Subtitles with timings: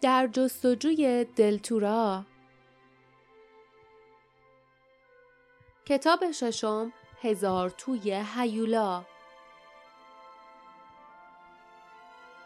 [0.00, 2.24] در جستجوی دلتورا
[5.86, 6.92] کتاب ششم
[7.22, 9.04] هزار توی هیولا.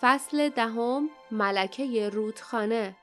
[0.00, 2.96] فصل دهم ملکه رودخانه.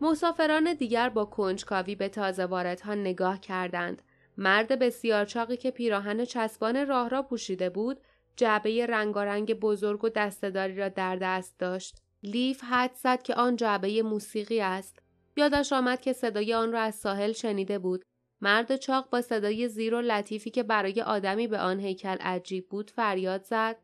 [0.00, 4.02] مسافران دیگر با کنجکاوی به تازه واردها نگاه کردند.
[4.36, 8.00] مرد بسیار چاقی که پیراهن چسبان راه را پوشیده بود،
[8.36, 12.02] جعبه رنگارنگ بزرگ و دستهداری را در دست داشت.
[12.22, 14.98] لیف حد زد که آن جعبه موسیقی است.
[15.36, 18.04] یادش آمد که صدای آن را از ساحل شنیده بود.
[18.40, 22.90] مرد چاق با صدای زیر و لطیفی که برای آدمی به آن هیکل عجیب بود
[22.90, 23.76] فریاد زد.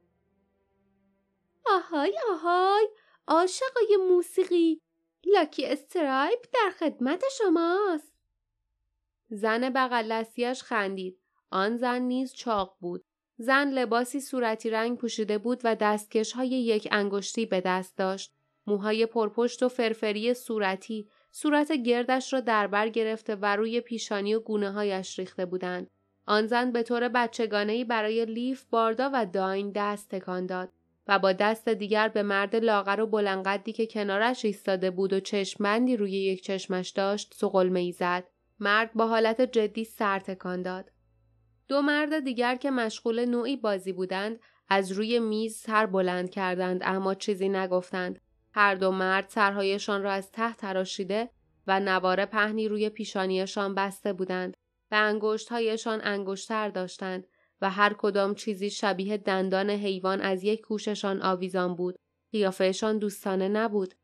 [1.67, 2.89] آهای آهای
[3.29, 4.81] عاشقای موسیقی
[5.35, 8.13] لاکی استرایپ در خدمت شماست.
[9.29, 10.25] زن بغل
[10.65, 11.19] خندید.
[11.51, 13.05] آن زن نیز چاق بود.
[13.39, 18.35] زن لباسی صورتی رنگ پوشیده بود و دستکش های یک انگشتی به دست داشت.
[18.67, 24.41] موهای پرپشت و فرفری صورتی صورت گردش را در بر گرفته و روی پیشانی و
[24.41, 25.91] گونه هایش ریخته بودند.
[26.27, 30.73] آن زن به طور بچگانهی برای لیف، باردا و داین دست تکان داد.
[31.09, 35.97] و با دست دیگر به مرد لاغر و بلنقدی که کنارش ایستاده بود و چشمندی
[35.97, 38.25] روی یک چشمش داشت سقلمه ای زد.
[38.61, 40.91] مرد با حالت جدی سر تکان داد.
[41.69, 47.15] دو مرد دیگر که مشغول نوعی بازی بودند از روی میز سر بلند کردند اما
[47.15, 48.21] چیزی نگفتند.
[48.53, 51.31] هر دو مرد سرهایشان را از ته تراشیده
[51.67, 54.57] و نوار پهنی روی پیشانیشان بسته بودند
[54.91, 57.27] و انگشتهایشان انگشتر داشتند
[57.61, 61.97] و هر کدام چیزی شبیه دندان حیوان از یک کوششان آویزان بود.
[62.33, 63.95] قیافهشان دوستانه نبود.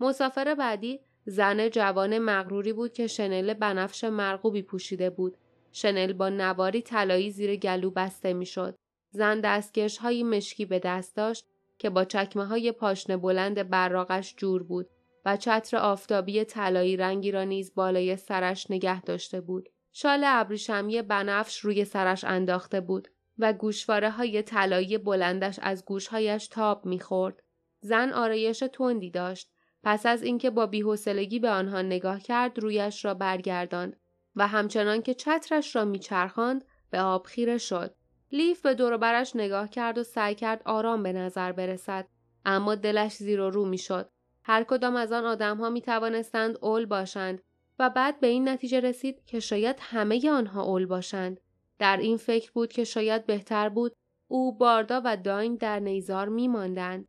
[0.00, 5.36] مسافر بعدی زن جوان مغروری بود که شنل بنفش مرغوبی پوشیده بود.
[5.72, 8.74] شنل با نواری طلایی زیر گلو بسته می‌شد.
[9.10, 11.46] زن دستکش های مشکی به دست داشت
[11.78, 14.90] که با چکمه های پاشنه بلند براغش جور بود
[15.24, 19.68] و چتر آفتابی طلایی رنگی را نیز بالای سرش نگه داشته بود.
[19.96, 26.86] شال ابریشمی بنفش روی سرش انداخته بود و گوشواره های طلایی بلندش از گوشهایش تاب
[26.86, 27.42] می‌خورد.
[27.80, 29.50] زن آرایش تندی داشت.
[29.82, 33.96] پس از اینکه با بیحوصلگی به آنها نگاه کرد رویش را برگرداند
[34.36, 37.94] و همچنان که چترش را میچرخاند به آب خیره شد.
[38.32, 42.06] لیف به دوروبرش نگاه کرد و سعی کرد آرام به نظر برسد
[42.44, 44.10] اما دلش زیر و رو می‌شد.
[44.42, 47.42] هر کدام از آن آدمها می توانستند اول باشند
[47.78, 51.40] و بعد به این نتیجه رسید که شاید همه آنها اول باشند.
[51.78, 53.96] در این فکر بود که شاید بهتر بود
[54.28, 57.08] او باردا و داین در نیزار می ماندند.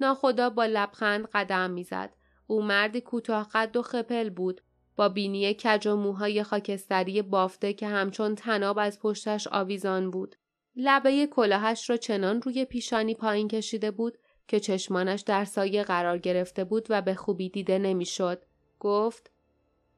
[0.00, 2.14] ناخدا با لبخند قدم می‌زد.
[2.46, 4.60] او مردی کوتاه قد و خپل بود
[4.96, 10.36] با بینی کج و موهای خاکستری بافته که همچون تناب از پشتش آویزان بود.
[10.76, 14.18] لبه کلاهش را چنان روی پیشانی پایین کشیده بود
[14.48, 18.42] که چشمانش در سایه قرار گرفته بود و به خوبی دیده نمی‌شد.
[18.80, 19.30] گفت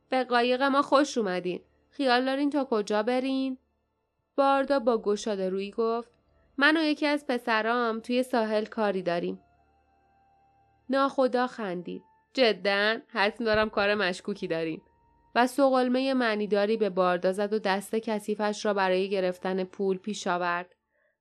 [0.09, 1.61] به قایق ما خوش اومدین.
[1.91, 3.59] خیال دارین تا کجا برین؟
[4.37, 6.11] باردا با گشاده روی گفت
[6.59, 9.41] من و یکی از پسرام توی ساحل کاری داریم.
[10.91, 12.03] ناخدا خندید.
[12.35, 14.83] جدا حتم دارم کار مشکوکی داریم.
[15.35, 20.75] و سقلمه معنیداری به باردا زد و دست کثیفش را برای گرفتن پول پیش آورد.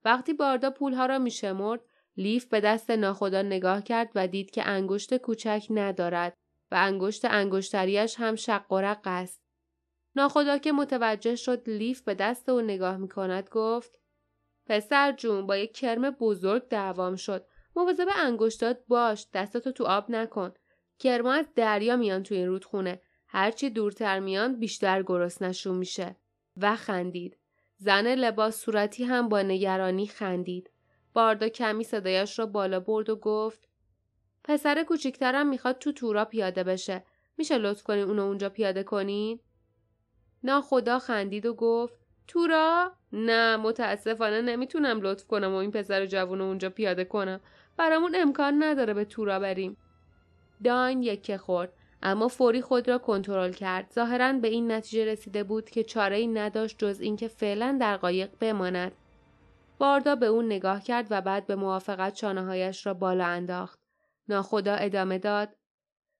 [0.06, 1.82] وقتی باردا پولها را میشمرد
[2.18, 6.38] لیف به دست ناخدا نگاه کرد و دید که انگشت کوچک ندارد
[6.72, 9.42] و انگشت انگشتریش هم شق و رق است.
[10.16, 14.00] ناخدا که متوجه شد لیف به دست او نگاه می کند گفت
[14.66, 17.46] پسر جون با یک کرم بزرگ دعوام شد.
[17.76, 20.54] مواظب انگشتات باش دستاتو تو آب نکن.
[21.00, 23.02] کرما از دریا میان تو این رودخونه.
[23.28, 26.16] هرچی دورتر میان بیشتر گرسنشون میشه.
[26.58, 27.38] و خندید.
[27.78, 30.72] زن لباس صورتی هم با نگرانی خندید.
[31.14, 33.65] باردا کمی صدایش را بالا برد و گفت
[34.48, 37.04] پسر کوچیکترم می‌خواد تو تورا پیاده بشه.
[37.38, 39.40] میشه لطف کنین اونو اونجا پیاده کنین؟
[40.44, 46.42] نا خدا خندید و گفت تورا؟ نه متاسفانه نمی‌تونم لطف کنم و این پسر جوون
[46.42, 47.40] اونجا پیاده کنم.
[47.78, 49.78] برامون امکان نداره به تورا بریم.
[50.64, 51.74] داین یکه خورد
[52.04, 53.92] اما فوری خود را کنترل کرد.
[53.94, 58.30] ظاهرا به این نتیجه رسیده بود که چاره ای نداشت جز اینکه فعلا در قایق
[58.40, 58.92] بماند.
[59.78, 63.85] باردا به اون نگاه کرد و بعد به موافقت چانههایش را بالا انداخت.
[64.30, 65.56] ناخدا ادامه داد.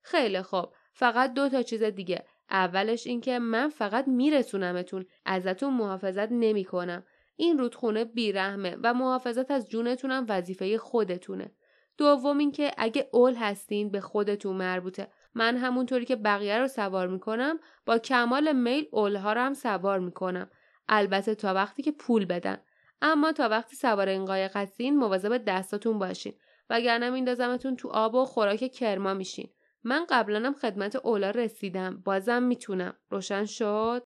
[0.02, 0.74] خیلی خوب.
[0.94, 2.26] فقط دو تا چیز دیگه.
[2.50, 5.06] اولش اینکه من فقط میرسونمتون.
[5.26, 7.06] ازتون محافظت نمی‌کنم.
[7.36, 11.52] این رودخونه بیرحمه و محافظت از جونتونم وظیفه خودتونه.
[11.98, 15.08] دوم اینکه اگه اول هستین به خودتون مربوطه.
[15.34, 20.50] من همونطوری که بقیه رو سوار می‌کنم با کمال میل اولها رو هم سوار می‌کنم.
[20.88, 22.58] البته تا وقتی که پول بدن.
[23.02, 26.34] اما تا وقتی سوار این قایق هستین مواظب دستاتون باشین.
[26.70, 29.50] وگرنه میندازمتون تو آب و خوراک کرما میشین.
[29.84, 32.02] من قبلا خدمت اولا رسیدم.
[32.06, 32.98] بازم می‌تونم.
[33.10, 34.04] روشن شد؟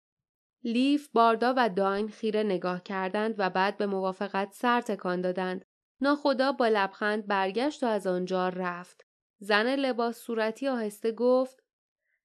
[0.64, 5.66] لیف باردا و داین خیره نگاه کردند و بعد به موافقت سر تکان دادند.
[6.02, 9.06] ناخدا با لبخند برگشت و از آنجا رفت.
[9.40, 11.64] زن لباس صورتی آهسته گفت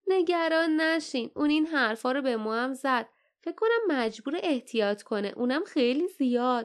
[0.06, 1.30] نگران نشین.
[1.36, 3.08] اون این حرفا رو به ما هم زد.
[3.42, 5.32] فکر کنم مجبور احتیاط کنه.
[5.36, 6.64] اونم خیلی زیاد.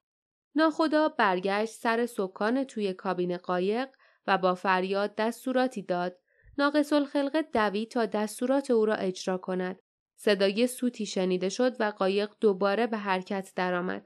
[0.55, 3.89] ناخدا برگشت سر سکان توی کابین قایق
[4.27, 6.19] و با فریاد دستوراتی داد.
[6.57, 9.79] ناقص الخلقه دوید تا دستورات او را اجرا کند.
[10.15, 14.05] صدای سوتی شنیده شد و قایق دوباره به حرکت درآمد.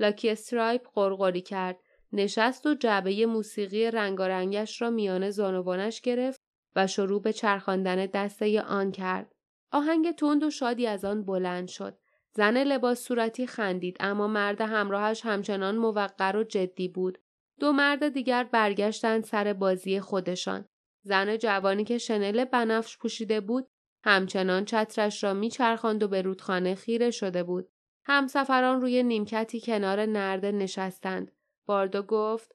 [0.00, 1.78] لاکی استرایپ قرقری کرد.
[2.12, 6.40] نشست و جعبه موسیقی رنگارنگش را میان زانوانش گرفت
[6.76, 9.32] و شروع به چرخاندن دسته آن کرد.
[9.72, 11.98] آهنگ تند و شادی از آن بلند شد.
[12.32, 17.18] زن لباس صورتی خندید اما مرد همراهش همچنان موقر و جدی بود.
[17.60, 20.68] دو مرد دیگر برگشتند سر بازی خودشان.
[21.02, 23.68] زن جوانی که شنل بنفش پوشیده بود
[24.04, 27.68] همچنان چترش را میچرخاند و به رودخانه خیره شده بود.
[28.04, 31.32] همسفران روی نیمکتی کنار نرده نشستند.
[31.66, 32.54] باردو گفت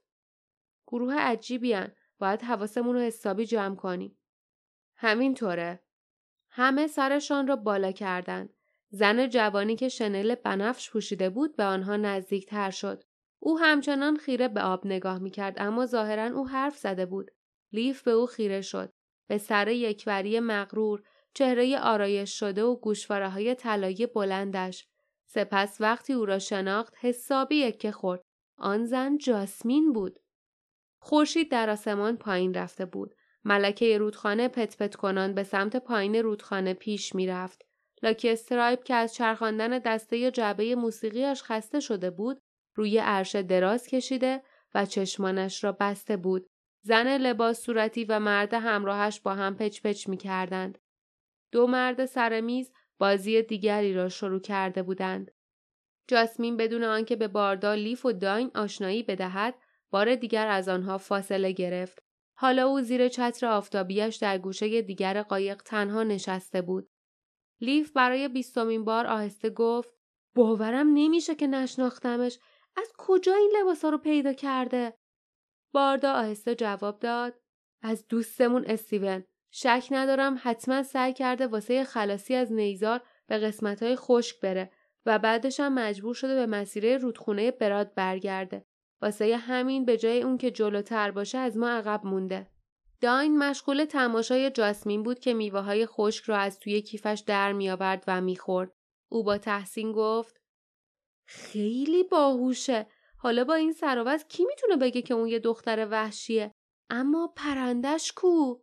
[0.87, 1.91] گروه عجیبی هن.
[2.19, 4.17] باید حواسمون رو حسابی جمع کنیم.
[4.95, 5.83] همینطوره.
[6.49, 8.53] همه سرشان را بالا کردند.
[8.95, 13.03] زن جوانی که شنل بنفش پوشیده بود به آنها نزدیک تر شد.
[13.39, 17.31] او همچنان خیره به آب نگاه می کرد اما ظاهرا او حرف زده بود.
[17.71, 18.93] لیف به او خیره شد.
[19.27, 21.03] به سر یکوری مغرور،
[21.33, 24.87] چهره آرایش شده و گوشواره های طلایی بلندش.
[25.25, 28.21] سپس وقتی او را شناخت حسابی که خورد.
[28.57, 30.19] آن زن جاسمین بود.
[30.99, 33.15] خورشید در آسمان پایین رفته بود.
[33.43, 37.72] ملکه رودخانه پت پت کنان به سمت پایین رودخانه پیش می رفت.
[38.03, 42.41] لاکی استرایپ که از چرخاندن دسته جعبه موسیقیش خسته شده بود
[42.75, 44.44] روی عرشه دراز کشیده
[44.75, 46.47] و چشمانش را بسته بود.
[46.85, 50.77] زن لباس صورتی و مرد همراهش با هم پچ پچ می کردند.
[51.51, 55.31] دو مرد سر میز بازی دیگری را شروع کرده بودند.
[56.07, 59.55] جاسمین بدون آنکه به باردا لیف و داین آشنایی بدهد
[59.91, 62.00] بار دیگر از آنها فاصله گرفت.
[62.38, 66.89] حالا او زیر چتر آفتابیش در گوشه دیگر قایق تنها نشسته بود.
[67.61, 69.89] لیف برای بیستمین بار آهسته گفت
[70.35, 72.39] باورم نمیشه که نشناختمش.
[72.75, 74.94] از کجا این لباسا رو پیدا کرده؟
[75.73, 77.33] باردا آهسته جواب داد
[77.81, 79.23] از دوستمون استیون.
[79.51, 84.71] شک ندارم حتما سعی کرده واسه خلاصی از نیزار به قسمتهای خشک بره
[85.05, 88.65] و بعدش هم مجبور شده به مسیره رودخونه براد برگرده.
[89.01, 92.52] واسه همین به جای اون که جلوتر باشه از ما عقب مونده.
[93.03, 98.03] داین مشغول تماشای جاسمین بود که میوه های خشک را از توی کیفش در میآورد
[98.07, 98.71] و می‌خورد.
[99.11, 100.41] او با تحسین گفت
[101.25, 102.88] خیلی باهوشه.
[103.17, 106.51] حالا با این سراوز کی می‌تونه بگه که اون یه دختر وحشیه؟
[106.89, 108.55] اما پرندش کو؟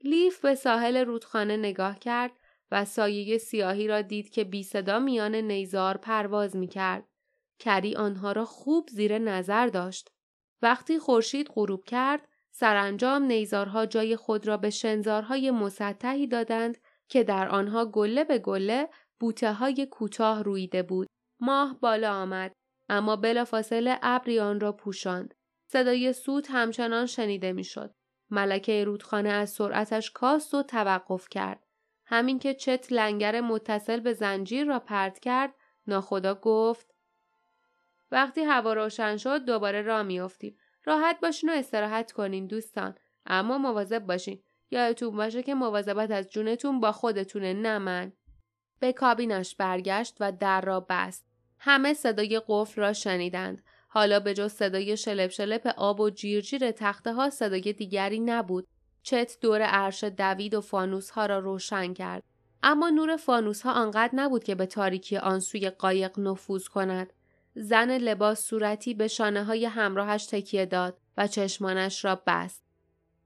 [0.00, 2.32] لیف به ساحل رودخانه نگاه کرد
[2.70, 7.08] و سایه سیاهی را دید که بی صدا میان نیزار پرواز می‌کرد.
[7.58, 10.10] کری آنها را خوب زیر نظر داشت.
[10.62, 16.78] وقتی خورشید غروب کرد سرانجام نیزارها جای خود را به شنزارهای مسطحی دادند
[17.08, 18.88] که در آنها گله به گله
[19.20, 21.08] بوته های کوتاه رویده بود.
[21.40, 22.52] ماه بالا آمد
[22.88, 25.34] اما بلافاصله ابری آن را پوشاند.
[25.66, 27.94] صدای سوت همچنان شنیده می‌شد.
[28.30, 31.66] ملکه رودخانه از سرعتش کاست و توقف کرد.
[32.06, 35.54] همین که چت لنگر متصل به زنجیر را پرت کرد،
[35.86, 36.94] ناخدا گفت
[38.10, 40.56] وقتی هوا روشن شد دوباره راه میافتیم.
[40.84, 42.94] راحت باشین و استراحت کنین دوستان.
[43.26, 44.42] اما مواظب باشین.
[44.70, 48.12] یادتون باشه که مواظبت از جونتون با خودتونه نه من.
[48.80, 51.26] به کابینش برگشت و در را بست.
[51.58, 53.62] همه صدای قفل را شنیدند.
[53.88, 58.66] حالا به جز صدای شلپ شلپ آب و جیرجیر تخته ها صدای دیگری نبود.
[59.02, 62.22] چت دور عرش دوید و فانوس ها را روشن کرد.
[62.62, 67.12] اما نور فانوس ها آنقدر نبود که به تاریکی آن سوی قایق نفوذ کند.
[67.54, 72.62] زن لباس صورتی به شانه های همراهش تکیه داد و چشمانش را بست.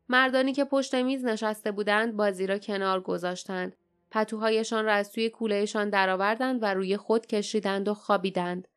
[0.08, 3.76] مردانی که پشت میز نشسته بودند بازی را کنار گذاشتند.
[4.10, 8.68] پتوهایشان را از توی کولهشان درآوردند و روی خود کشیدند و خوابیدند.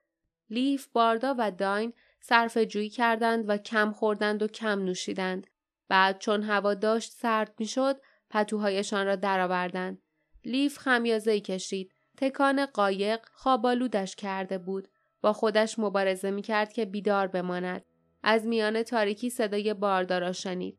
[0.50, 5.48] لیف، باردا و داین صرف جویی کردند و کم خوردند و کم نوشیدند.
[5.88, 10.02] بعد چون هوا داشت سرد می‌شد، پتوهایشان را درآوردند.
[10.46, 11.92] لیف خمیازه کشید.
[12.18, 14.88] تکان قایق خوابالودش کرده بود.
[15.22, 17.86] با خودش مبارزه می کرد که بیدار بماند.
[18.24, 20.78] از میان تاریکی صدای باردارا شنید.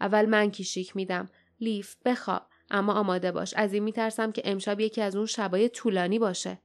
[0.00, 1.28] اول من کیشیک میدم.
[1.60, 3.54] لیف بخواب اما آماده باش.
[3.54, 6.58] از این میترسم که امشب یکی از اون شبای طولانی باشه.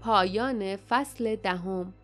[0.00, 1.94] پایان فصل دهم